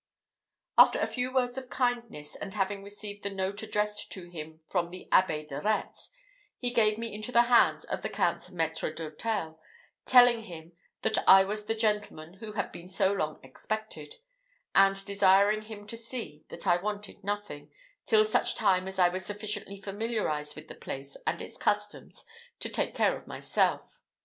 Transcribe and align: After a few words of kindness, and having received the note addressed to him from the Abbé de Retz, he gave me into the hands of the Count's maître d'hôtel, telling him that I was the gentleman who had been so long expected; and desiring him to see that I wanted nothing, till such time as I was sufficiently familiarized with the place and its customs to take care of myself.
After 0.79 0.97
a 0.99 1.05
few 1.05 1.31
words 1.31 1.59
of 1.59 1.69
kindness, 1.69 2.35
and 2.35 2.55
having 2.55 2.83
received 2.83 3.21
the 3.21 3.29
note 3.29 3.61
addressed 3.61 4.11
to 4.13 4.23
him 4.23 4.61
from 4.65 4.89
the 4.89 5.07
Abbé 5.11 5.47
de 5.47 5.61
Retz, 5.61 6.09
he 6.57 6.71
gave 6.71 6.97
me 6.97 7.13
into 7.13 7.31
the 7.31 7.43
hands 7.43 7.85
of 7.85 8.01
the 8.01 8.09
Count's 8.09 8.49
maître 8.49 8.91
d'hôtel, 8.95 9.59
telling 10.07 10.41
him 10.45 10.71
that 11.03 11.19
I 11.29 11.43
was 11.43 11.65
the 11.65 11.75
gentleman 11.75 12.37
who 12.39 12.53
had 12.53 12.71
been 12.71 12.87
so 12.87 13.13
long 13.13 13.39
expected; 13.43 14.15
and 14.73 15.05
desiring 15.05 15.61
him 15.61 15.85
to 15.85 15.95
see 15.95 16.45
that 16.49 16.65
I 16.65 16.77
wanted 16.81 17.23
nothing, 17.23 17.69
till 18.07 18.25
such 18.25 18.55
time 18.55 18.87
as 18.87 18.97
I 18.97 19.07
was 19.09 19.23
sufficiently 19.23 19.79
familiarized 19.79 20.55
with 20.55 20.67
the 20.67 20.73
place 20.73 21.15
and 21.27 21.39
its 21.43 21.57
customs 21.57 22.25
to 22.59 22.69
take 22.69 22.95
care 22.95 23.15
of 23.15 23.27
myself. 23.27 24.01